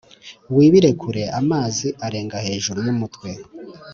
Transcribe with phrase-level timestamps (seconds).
[0.55, 3.29] wibire kure, amazi arenga hejuru yumutwe.